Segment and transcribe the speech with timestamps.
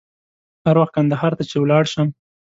[0.65, 2.07] هر وخت کندهار ته چې ولاړ شم.